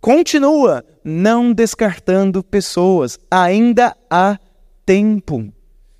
[0.00, 3.18] continua não descartando pessoas.
[3.30, 4.38] Ainda há
[4.84, 5.52] tempo.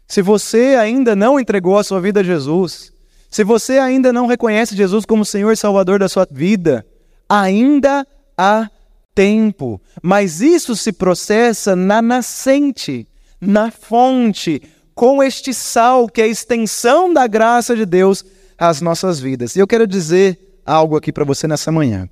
[0.07, 2.93] Se você ainda não entregou a sua vida a Jesus,
[3.31, 6.85] se você ainda não reconhece Jesus como Senhor e Salvador da sua vida,
[7.29, 8.69] ainda há
[9.15, 9.81] tempo.
[10.03, 13.09] Mas isso se processa na nascente,
[13.41, 14.61] na fonte,
[14.95, 18.25] com este sal que é a extensão da graça de Deus
[18.59, 19.57] às nossas vidas.
[19.57, 22.09] E eu quero dizer algo aqui para você nessa manhã.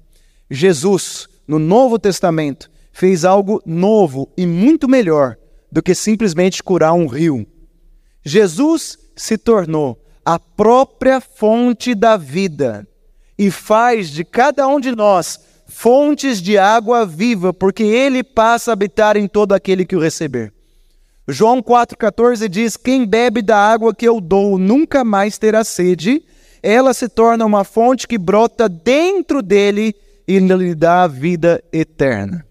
[0.50, 5.36] Jesus no Novo Testamento, fez algo novo e muito melhor
[5.70, 7.44] do que simplesmente curar um rio.
[8.24, 12.86] Jesus se tornou a própria fonte da vida
[13.36, 18.74] e faz de cada um de nós fontes de água viva, porque ele passa a
[18.74, 20.52] habitar em todo aquele que o receber.
[21.30, 26.22] João 4,14 diz: Quem bebe da água que eu dou nunca mais terá sede,
[26.62, 29.94] ela se torna uma fonte que brota dentro dele
[30.26, 32.46] e lhe dá a vida eterna.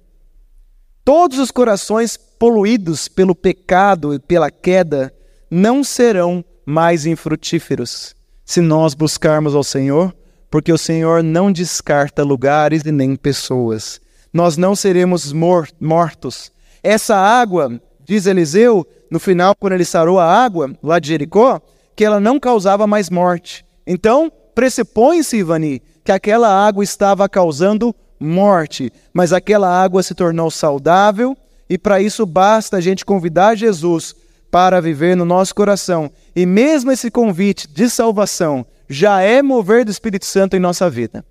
[1.03, 5.13] Todos os corações poluídos pelo pecado e pela queda
[5.49, 8.15] não serão mais infrutíferos
[8.45, 10.15] se nós buscarmos ao Senhor,
[10.49, 14.01] porque o Senhor não descarta lugares e nem pessoas.
[14.33, 16.51] Nós não seremos mor mortos.
[16.81, 17.79] Essa água,
[18.10, 21.62] diz Eliseu, no final, quando ele sarou a água lá de Jericó,
[21.95, 23.63] que ela não causava mais morte.
[23.86, 31.38] Então, pressupõe-se, Ivani, que aquela água estava causando morte, mas aquela água se tornou saudável
[31.69, 34.15] e para isso basta a gente convidar Jesus
[34.50, 36.12] para viver no nosso coração.
[36.36, 41.24] E mesmo esse convite de salvação já é mover do Espírito Santo em nossa vida.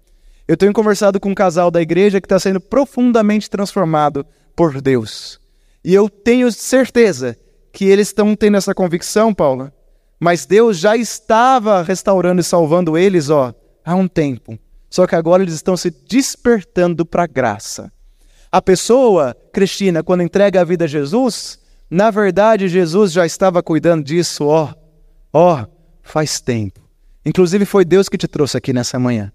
[0.47, 5.41] Eu tenho conversado com um casal da igreja que está sendo profundamente transformado por Deus.
[5.89, 7.35] E eu tenho certeza
[7.73, 9.73] que eles estão tendo essa convicção, Paula,
[10.21, 14.59] mas Deus já estava restaurando e salvando eles, ó, há um tempo.
[14.91, 17.91] Só que agora eles estão se despertando para a graça.
[18.53, 21.59] A pessoa, Cristina, quando entrega a vida a Jesus,
[21.91, 24.75] na verdade Jesus já estava cuidando disso, ó,
[25.33, 25.65] ó,
[26.03, 26.83] faz tempo.
[27.25, 29.33] Inclusive foi Deus que te trouxe aqui nessa manhã.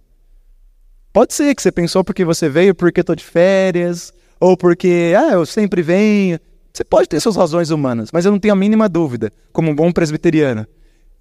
[1.12, 4.14] Pode ser que você pensou porque você veio porque estou de férias,
[4.44, 6.38] ou porque, ah, eu sempre venho.
[6.74, 9.76] Você pode ter suas razões humanas, mas eu não tenho a mínima dúvida, como um
[9.76, 10.68] bom presbiteriano,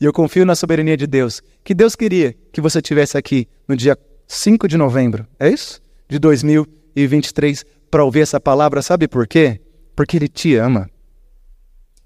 [0.01, 3.77] e eu confio na soberania de Deus, que Deus queria que você estivesse aqui no
[3.77, 5.81] dia 5 de novembro, é isso?
[6.09, 9.61] De 2023, para ouvir essa palavra, sabe por quê?
[9.95, 10.91] Porque Ele te ama.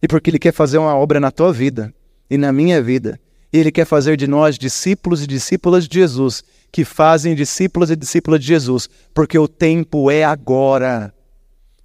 [0.02, 1.94] E porque Ele quer fazer uma obra na tua vida
[2.28, 3.18] e na minha vida.
[3.50, 6.44] E Ele quer fazer de nós discípulos e discípulas de Jesus,
[6.76, 11.10] que fazem discípulos e discípulas de Jesus, porque o tempo é agora.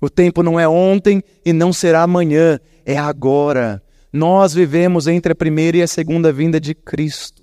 [0.01, 3.82] O tempo não é ontem e não será amanhã, é agora.
[4.12, 7.41] Nós vivemos entre a primeira e a segunda vinda de Cristo.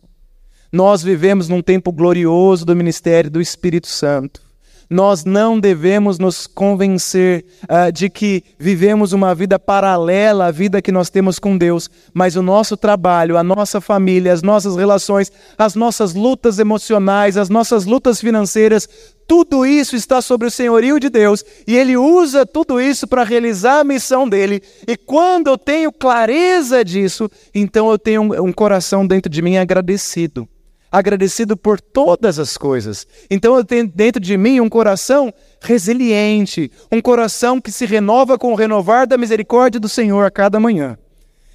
[0.70, 4.42] Nós vivemos num tempo glorioso do ministério do Espírito Santo.
[4.90, 10.90] Nós não devemos nos convencer uh, de que vivemos uma vida paralela à vida que
[10.90, 15.74] nós temos com Deus, mas o nosso trabalho, a nossa família, as nossas relações, as
[15.74, 18.88] nossas lutas emocionais, as nossas lutas financeiras,
[19.27, 23.81] tudo isso está sobre o senhorio de Deus e Ele usa tudo isso para realizar
[23.81, 24.62] a missão dele.
[24.87, 29.59] E quando eu tenho clareza disso, então eu tenho um, um coração dentro de mim
[29.59, 30.48] agradecido
[30.90, 33.07] agradecido por todas as coisas.
[33.31, 38.53] Então eu tenho dentro de mim um coração resiliente, um coração que se renova com
[38.53, 40.96] o renovar da misericórdia do Senhor a cada manhã.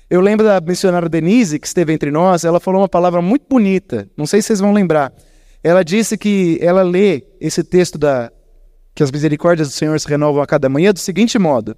[0.10, 4.08] Eu lembro da missionária Denise, que esteve entre nós, ela falou uma palavra muito bonita,
[4.16, 5.12] não sei se vocês vão lembrar.
[5.64, 8.32] Ela disse que ela lê esse texto da
[8.94, 11.76] que as misericórdias do Senhor se renovam a cada manhã do seguinte modo: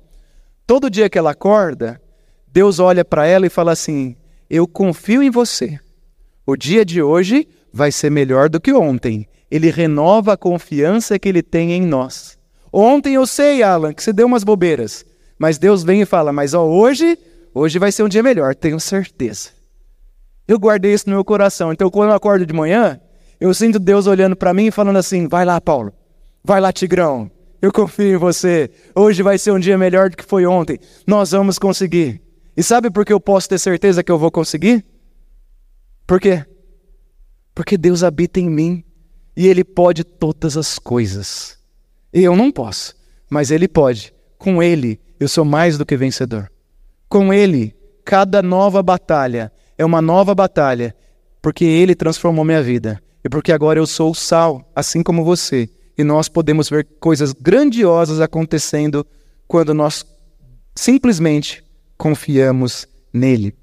[0.68, 2.02] todo dia que ela acorda,
[2.48, 4.16] Deus olha para ela e fala assim:
[4.50, 5.80] Eu confio em você.
[6.48, 9.28] O dia de hoje vai ser melhor do que ontem.
[9.50, 12.38] Ele renova a confiança que ele tem em nós.
[12.72, 15.04] Ontem eu sei, Alan, que você deu umas bobeiras,
[15.40, 17.18] mas Deus vem e fala: Mas ó, hoje,
[17.54, 19.50] hoje vai ser um dia melhor, tenho certeza.
[20.48, 21.74] Eu guardei isso no meu coração.
[21.74, 23.00] Então, quando eu acordo de manhã,
[23.40, 25.92] eu sinto Deus olhando para mim e falando assim: Vai lá, Paulo.
[26.44, 27.32] Vai lá, Tigrão.
[27.60, 28.70] Eu confio em você.
[28.96, 30.80] Hoje vai ser um dia melhor do que foi ontem.
[31.08, 32.22] Nós vamos conseguir.
[32.56, 34.86] E sabe por que eu posso ter certeza que eu vou conseguir?
[36.06, 36.46] Por quê?
[37.54, 38.84] Porque Deus habita em mim
[39.36, 41.58] e Ele pode todas as coisas.
[42.14, 42.96] E eu não posso,
[43.30, 44.14] mas Ele pode.
[44.38, 46.52] Com Ele, eu sou mais do que vencedor.
[47.10, 50.96] Com Ele, cada nova batalha é uma nova batalha,
[51.42, 55.68] porque Ele transformou minha vida e porque agora eu sou o sal, assim como você.
[55.98, 59.06] E nós podemos ver coisas grandiosas acontecendo
[59.48, 60.06] quando nós
[60.76, 61.64] simplesmente
[61.98, 63.56] confiamos nele.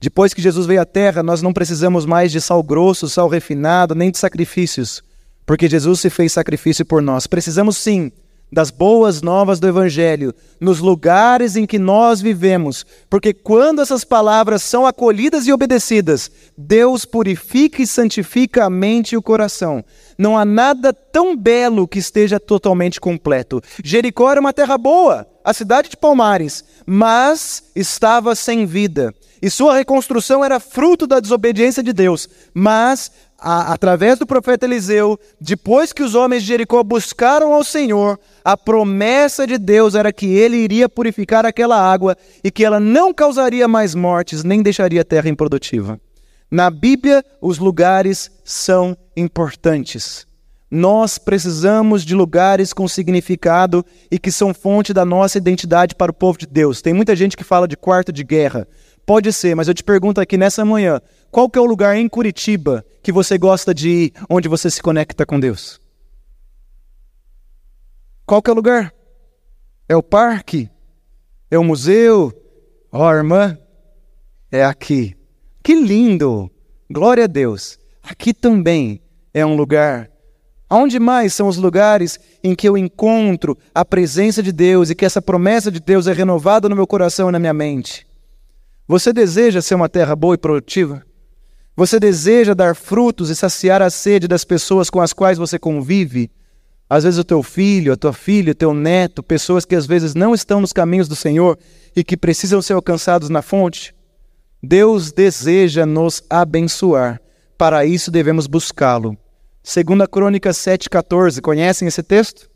[0.00, 3.94] Depois que Jesus veio à Terra, nós não precisamos mais de sal grosso, sal refinado,
[3.94, 5.02] nem de sacrifícios,
[5.44, 7.26] porque Jesus se fez sacrifício por nós.
[7.26, 8.10] Precisamos sim
[8.52, 14.62] das boas novas do Evangelho nos lugares em que nós vivemos, porque quando essas palavras
[14.62, 19.84] são acolhidas e obedecidas, Deus purifica e santifica a mente e o coração.
[20.18, 23.62] Não há nada tão belo que esteja totalmente completo.
[23.82, 29.14] Jericó era uma terra boa, a cidade de Palmares, mas estava sem vida.
[29.42, 32.28] E sua reconstrução era fruto da desobediência de Deus.
[32.52, 38.18] Mas, a, através do profeta Eliseu, depois que os homens de Jericó buscaram ao Senhor,
[38.50, 43.14] a promessa de Deus era que ele iria purificar aquela água e que ela não
[43.14, 46.00] causaria mais mortes, nem deixaria a terra improdutiva.
[46.50, 50.26] Na Bíblia, os lugares são importantes.
[50.68, 56.14] Nós precisamos de lugares com significado e que são fonte da nossa identidade para o
[56.14, 56.82] povo de Deus.
[56.82, 58.66] Tem muita gente que fala de quarto de guerra.
[59.06, 62.08] Pode ser, mas eu te pergunto aqui nessa manhã, qual que é o lugar em
[62.08, 65.79] Curitiba que você gosta de ir, onde você se conecta com Deus?
[68.30, 68.94] Qual que é o lugar?
[69.88, 70.70] É o parque?
[71.50, 72.32] É o museu?
[72.92, 73.58] Ó, oh, irmã,
[74.52, 75.16] é aqui.
[75.64, 76.48] Que lindo!
[76.88, 77.76] Glória a Deus.
[78.00, 79.02] Aqui também
[79.34, 80.08] é um lugar.
[80.68, 85.04] Aonde mais são os lugares em que eu encontro a presença de Deus e que
[85.04, 88.06] essa promessa de Deus é renovada no meu coração e na minha mente?
[88.86, 91.04] Você deseja ser uma terra boa e produtiva?
[91.74, 96.30] Você deseja dar frutos e saciar a sede das pessoas com as quais você convive?
[96.90, 100.12] Às vezes o teu filho, a tua filha, o teu neto, pessoas que às vezes
[100.12, 101.56] não estão nos caminhos do Senhor
[101.94, 103.94] e que precisam ser alcançados na fonte.
[104.60, 107.22] Deus deseja nos abençoar.
[107.56, 109.16] Para isso devemos buscá-lo.
[109.62, 112.50] Segunda Crônica 7:14, conhecem esse texto?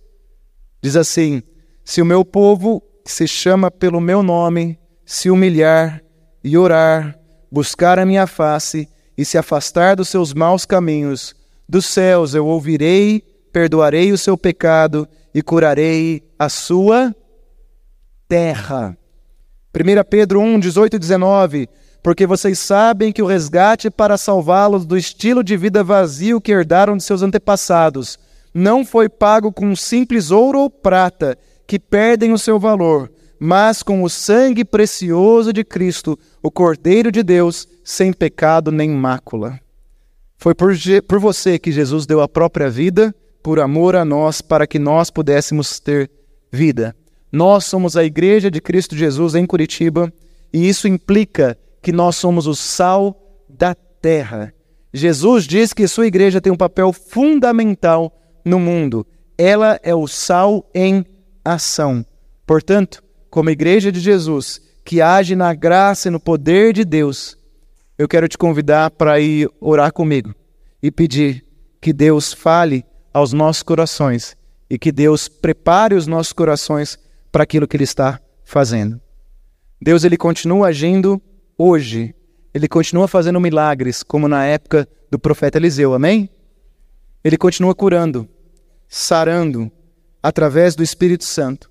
[0.83, 1.41] Diz assim:
[1.85, 6.03] Se o meu povo, que se chama pelo meu nome, se humilhar
[6.43, 7.17] e orar,
[7.53, 11.37] buscar a minha face e se afastar dos seus maus caminhos,
[11.69, 13.23] dos céus eu ouvirei,
[13.55, 17.15] perdoarei o seu pecado e curarei a sua
[18.29, 18.99] terra.
[19.73, 21.69] 1 Pedro 1, 18 e 19.
[22.03, 26.97] Porque vocês sabem que o resgate para salvá-los do estilo de vida vazio que herdaram
[26.97, 28.19] de seus antepassados
[28.53, 34.03] não foi pago com simples ouro ou prata, que perdem o seu valor, mas com
[34.03, 39.59] o sangue precioso de Cristo, o Cordeiro de Deus, sem pecado nem mácula.
[40.37, 40.73] Foi por,
[41.07, 43.15] por você que Jesus deu a própria vida,
[43.45, 46.11] por amor a nós, para que nós pudéssemos ter
[46.51, 46.97] vida.
[47.31, 50.11] Nós somos a Igreja de Cristo Jesus em Curitiba,
[50.51, 54.55] e isso implica que nós somos o sal da terra.
[54.95, 59.07] Jesus diz que sua igreja tem um papel fundamental no mundo.
[59.37, 61.05] Ela é o sal em
[61.45, 62.03] ação.
[62.47, 67.37] Portanto, como igreja de Jesus, que age na graça e no poder de Deus,
[67.99, 70.35] eu quero te convidar para ir orar comigo
[70.83, 71.45] e pedir
[71.79, 74.37] que Deus fale aos nossos corações
[74.69, 76.99] e que Deus prepare os nossos corações
[77.31, 79.01] para aquilo que Ele está fazendo.
[79.81, 81.23] Deus ele continua agindo
[81.57, 82.15] hoje,
[82.53, 86.29] Ele continua fazendo milagres, como na época do profeta Eliseu, amém?
[87.23, 88.29] Ele continua curando,
[88.89, 89.71] sarando,
[90.23, 91.71] através do Espírito Santo.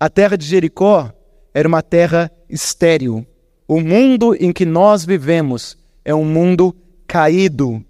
[0.00, 1.12] A terra de Jericó
[1.52, 3.26] era uma terra estéril.
[3.66, 6.74] O mundo em que nós vivemos é um mundo
[7.06, 7.84] caído,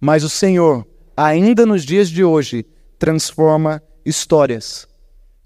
[0.00, 2.66] mas o Senhor, ainda nos dias de hoje,
[2.98, 4.86] transforma histórias.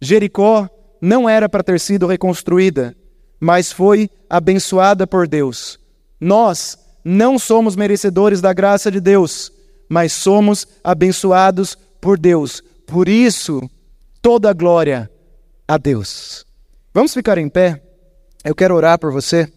[0.01, 0.69] Jericó
[1.01, 2.97] não era para ter sido reconstruída,
[3.41, 5.79] mas foi abençoada por Deus.
[6.21, 9.53] Nós não somos merecedores da graça de Deus,
[9.89, 12.63] mas somos abençoados por Deus.
[12.87, 13.69] Por isso,
[14.21, 15.11] toda glória
[15.67, 16.45] a Deus.
[16.93, 17.83] Vamos ficar em pé?
[18.45, 19.51] Eu quero orar por você.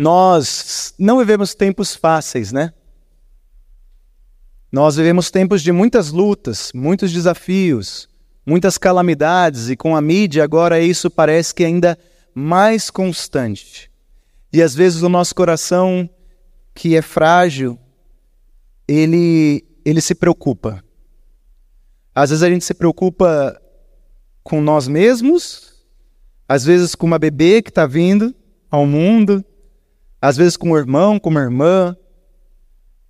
[0.00, 2.72] Nós não vivemos tempos fáceis, né?
[4.72, 8.08] Nós vivemos tempos de muitas lutas, muitos desafios,
[8.46, 11.98] muitas calamidades, e com a mídia agora isso parece que ainda
[12.34, 13.90] mais constante.
[14.50, 16.08] E às vezes o nosso coração,
[16.74, 17.78] que é frágil,
[18.88, 20.82] ele, ele se preocupa.
[22.14, 23.60] Às vezes a gente se preocupa
[24.42, 25.74] com nós mesmos,
[26.48, 28.34] às vezes com uma bebê que está vindo
[28.70, 29.44] ao mundo,
[30.20, 31.96] às vezes com um irmão, com uma irmã,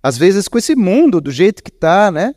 [0.01, 2.33] às vezes com esse mundo do jeito que está, né?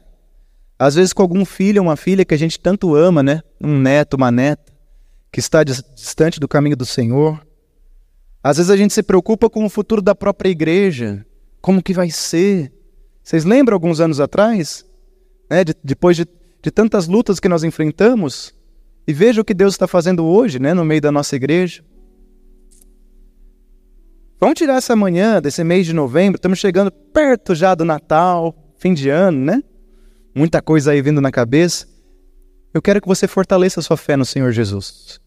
[0.79, 3.43] Às vezes com algum filho uma filha que a gente tanto ama, né?
[3.61, 4.73] Um neto, uma neta,
[5.33, 7.45] que está distante do caminho do Senhor.
[8.43, 11.25] Às vezes a gente se preocupa com o futuro da própria igreja,
[11.61, 12.73] como que vai ser.
[13.23, 14.85] Vocês lembram alguns anos atrás?
[15.49, 15.65] Né?
[15.65, 16.27] De, depois de,
[16.63, 18.53] de tantas lutas que nós enfrentamos,
[19.07, 21.85] e veja o que Deus está fazendo hoje, né, no meio da nossa igreja.
[24.41, 28.93] Vamos tirar essa manhã desse mês de novembro, estamos chegando perto já do Natal, fim
[28.93, 29.63] de ano, né?
[30.35, 31.87] muita coisa aí vindo na cabeça,
[32.73, 35.21] eu quero que você fortaleça a sua fé no Senhor Jesus.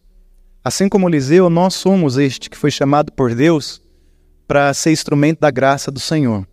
[0.63, 3.81] Assim como Eliseu, nós somos este que foi chamado por Deus
[4.45, 6.45] para ser instrumento da graça do Senhor.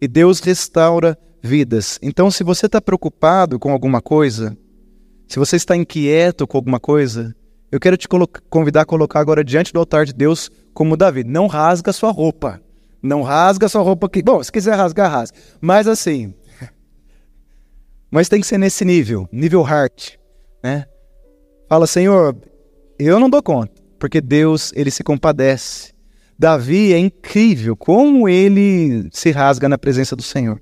[0.00, 1.98] E Deus restaura vidas.
[2.00, 4.56] Então, se você está preocupado com alguma coisa,
[5.26, 7.34] se você está inquieto com alguma coisa,
[7.72, 8.06] eu quero te
[8.48, 11.24] convidar a colocar agora diante do altar de Deus como Davi.
[11.24, 12.60] Não rasga sua roupa.
[13.02, 14.22] Não rasga sua roupa aqui.
[14.22, 15.36] Bom, se quiser rasgar, rasga.
[15.60, 16.34] Mas assim,
[18.10, 20.16] mas tem que ser nesse nível, nível heart,
[20.62, 20.84] né?
[21.68, 22.36] Fala, Senhor,
[22.98, 25.92] eu não dou conta, porque Deus, ele se compadece.
[26.38, 30.60] Davi é incrível como ele se rasga na presença do Senhor.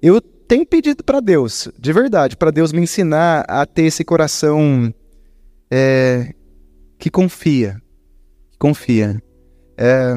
[0.00, 4.92] Eu tenho pedido para Deus, de verdade, para Deus me ensinar a ter esse coração
[5.70, 6.34] é,
[6.98, 7.80] que confia,
[8.58, 9.20] confia.
[9.76, 10.14] É,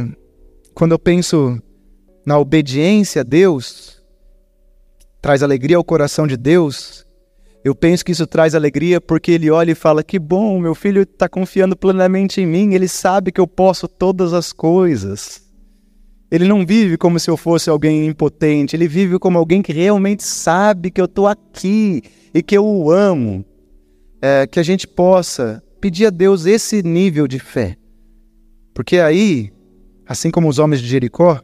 [0.73, 1.61] quando eu penso
[2.25, 4.01] na obediência a Deus,
[5.21, 7.05] traz alegria ao coração de Deus,
[7.63, 11.01] eu penso que isso traz alegria porque ele olha e fala: Que bom, meu filho
[11.01, 15.45] está confiando plenamente em mim, ele sabe que eu posso todas as coisas.
[16.29, 20.23] Ele não vive como se eu fosse alguém impotente, ele vive como alguém que realmente
[20.23, 22.01] sabe que eu estou aqui
[22.33, 23.45] e que eu o amo.
[24.21, 27.77] É, que a gente possa pedir a Deus esse nível de fé.
[28.77, 29.51] Porque aí,
[30.05, 31.41] assim como os homens de Jericó,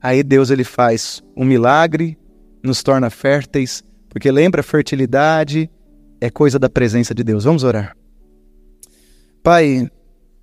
[0.00, 2.16] aí Deus ele faz um milagre,
[2.62, 5.68] nos torna férteis, porque lembra, fertilidade
[6.20, 7.42] é coisa da presença de Deus.
[7.42, 7.96] Vamos orar.
[9.42, 9.90] Pai,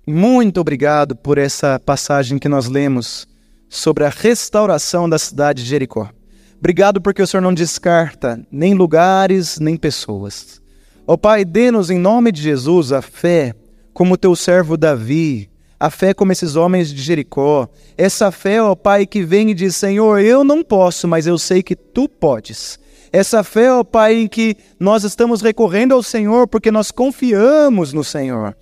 [0.06, 3.26] muito obrigado por essa passagem que nós lemos
[3.66, 6.10] sobre a restauração da cidade de Jericó.
[6.58, 10.60] Obrigado porque o Senhor não descarta nem lugares, nem pessoas.
[11.06, 13.54] Ó oh, Pai, dê-nos em nome de Jesus a fé,
[13.94, 15.50] como teu servo Davi,
[15.82, 17.68] a fé como esses homens de Jericó.
[17.98, 21.60] Essa fé, ó Pai, que vem e diz: Senhor, eu não posso, mas eu sei
[21.60, 22.78] que tu podes.
[23.12, 28.04] Essa fé, ó Pai, em que nós estamos recorrendo ao Senhor porque nós confiamos no
[28.04, 28.56] Senhor.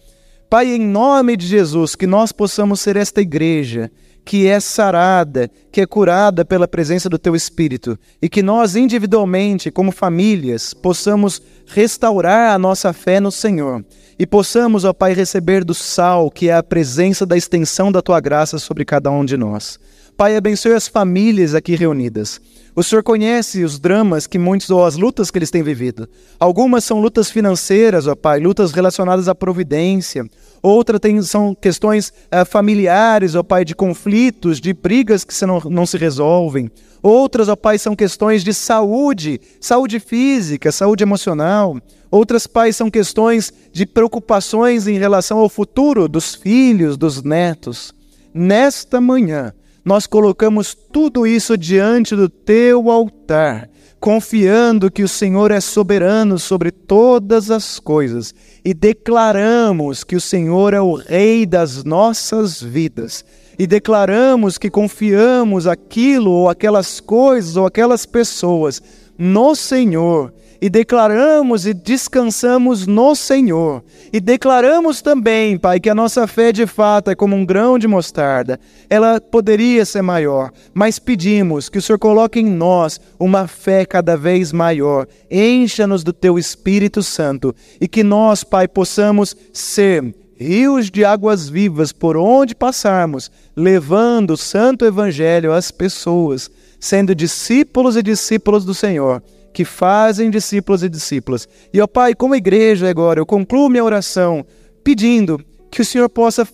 [0.48, 3.92] Pai, em nome de Jesus, que nós possamos ser esta igreja
[4.24, 9.70] que é sarada, que é curada pela presença do Teu Espírito, e que nós individualmente,
[9.70, 13.84] como famílias, possamos restaurar a nossa fé no Senhor
[14.20, 18.20] e possamos, ó Pai, receber do sal, que é a presença da extensão da tua
[18.20, 19.80] graça sobre cada um de nós.
[20.14, 22.38] Pai, abençoe as famílias aqui reunidas.
[22.76, 26.06] O Senhor conhece os dramas que muitos, ou as lutas que eles têm vivido.
[26.38, 30.26] Algumas são lutas financeiras, ó Pai, lutas relacionadas à providência.
[30.62, 35.86] Outras tem, são questões uh, familiares, ó Pai, de conflitos, de brigas que não, não
[35.86, 36.70] se resolvem.
[37.02, 41.78] Outras, ó Pai, são questões de saúde, saúde física, saúde emocional.
[42.10, 47.94] Outras, Pai, são questões de preocupações em relação ao futuro dos filhos, dos netos.
[48.34, 53.69] Nesta manhã, nós colocamos tudo isso diante do teu altar,
[54.00, 58.34] confiando que o Senhor é soberano sobre todas as coisas
[58.64, 63.24] e declaramos que o Senhor é o Rei das nossas vidas.
[63.58, 68.82] E declaramos que confiamos aquilo ou aquelas coisas ou aquelas pessoas
[69.18, 73.82] no Senhor e declaramos e descansamos no Senhor.
[74.12, 77.88] E declaramos também, Pai, que a nossa fé de fato é como um grão de
[77.88, 78.60] mostarda.
[78.88, 84.16] Ela poderia ser maior, mas pedimos que o Senhor coloque em nós uma fé cada
[84.16, 85.06] vez maior.
[85.30, 91.92] Encha-nos do teu Espírito Santo e que nós, Pai, possamos ser rios de águas vivas
[91.92, 99.22] por onde passarmos, levando o santo evangelho às pessoas, sendo discípulos e discípulos do Senhor
[99.52, 101.48] que fazem discípulos e discípulas.
[101.72, 104.44] E, ó Pai, como igreja agora, eu concluo minha oração
[104.82, 105.40] pedindo
[105.70, 106.46] que o Senhor possa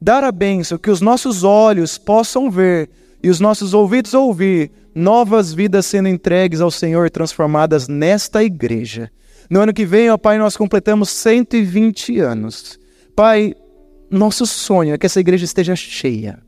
[0.00, 2.90] dar a bênção, que os nossos olhos possam ver
[3.22, 9.10] e os nossos ouvidos ouvir novas vidas sendo entregues ao Senhor transformadas nesta igreja.
[9.48, 12.78] No ano que vem, ó Pai, nós completamos 120 anos.
[13.14, 13.54] Pai,
[14.10, 16.45] nosso sonho é que essa igreja esteja cheia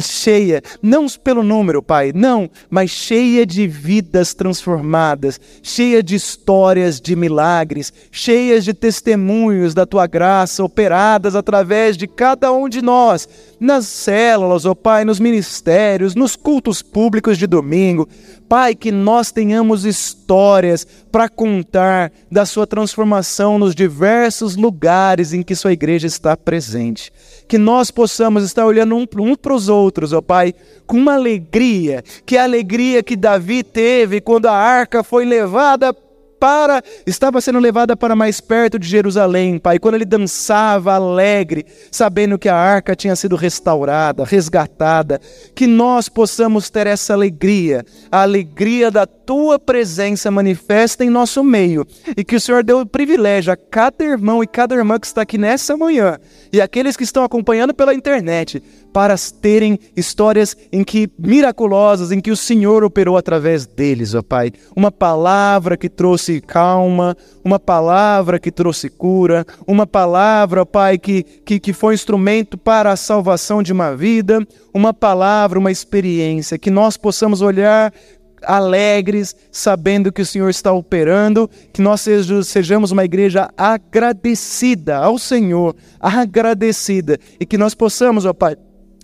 [0.00, 7.14] cheia, não pelo número, Pai, não, mas cheia de vidas transformadas, cheia de histórias de
[7.14, 13.28] milagres, cheias de testemunhos da tua graça operadas através de cada um de nós,
[13.60, 18.08] nas células, ó oh Pai, nos ministérios, nos cultos públicos de domingo.
[18.48, 25.56] Pai, que nós tenhamos histórias para contar da sua transformação nos diversos lugares em que
[25.56, 27.12] sua igreja está presente.
[27.46, 30.54] Que nós possamos estar olhando um, um para os outros, ó Pai,
[30.86, 35.94] com uma alegria, que é a alegria que Davi teve quando a arca foi levada
[36.44, 42.38] para estava sendo levada para mais perto de Jerusalém, Pai, quando ele dançava alegre, sabendo
[42.38, 45.18] que a arca tinha sido restaurada, resgatada,
[45.54, 47.82] que nós possamos ter essa alegria,
[48.12, 52.86] a alegria da tua presença manifesta em nosso meio, e que o Senhor deu o
[52.86, 56.18] privilégio a cada irmão e cada irmã que está aqui nessa manhã,
[56.52, 58.62] e aqueles que estão acompanhando pela internet,
[58.94, 64.52] para terem histórias em que miraculosas, em que o Senhor operou através deles, ó Pai.
[64.76, 71.24] Uma palavra que trouxe calma, uma palavra que trouxe cura, uma palavra, ó Pai, que,
[71.24, 76.70] que, que foi instrumento para a salvação de uma vida, uma palavra, uma experiência, que
[76.70, 77.92] nós possamos olhar
[78.46, 82.06] alegres, sabendo que o Senhor está operando, que nós
[82.44, 88.56] sejamos uma igreja agradecida ao Senhor, agradecida, e que nós possamos, ó Pai,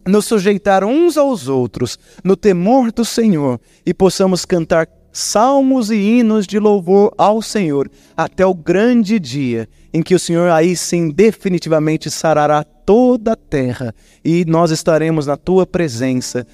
[0.06, 6.46] nos sujeitar uns aos outros no temor do Senhor e possamos cantar salmos e hinos
[6.46, 12.10] de louvor ao Senhor até o grande dia em que o Senhor aí sim definitivamente
[12.10, 13.94] sarará toda a terra
[14.24, 16.46] e nós estaremos na tua presença,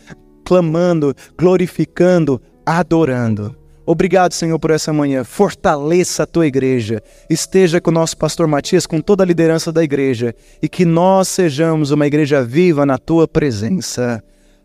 [0.44, 3.65] clamando, glorificando, adorando.
[3.86, 5.22] Obrigado, Senhor, por essa manhã.
[5.22, 7.00] Fortaleça a tua igreja.
[7.30, 10.34] Esteja com o nosso pastor Matias, com toda a liderança da igreja.
[10.60, 14.22] E que nós sejamos uma igreja viva na tua presença.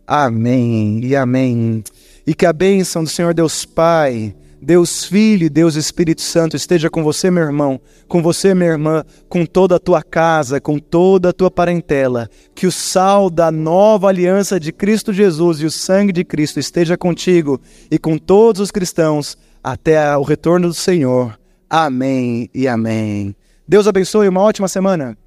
[0.08, 1.84] Amém e amém.
[2.26, 6.88] E que a bênção do Senhor Deus Pai Deus Filho e Deus Espírito Santo esteja
[6.88, 11.30] com você, meu irmão, com você, minha irmã, com toda a tua casa, com toda
[11.30, 12.30] a tua parentela.
[12.54, 16.96] Que o sal da nova aliança de Cristo Jesus e o sangue de Cristo esteja
[16.96, 17.60] contigo
[17.90, 21.40] e com todos os cristãos até o retorno do Senhor.
[21.68, 23.36] Amém e amém.
[23.68, 25.18] Deus abençoe, uma ótima semana.